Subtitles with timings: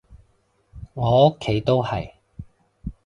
[0.95, 2.13] 我屋企都係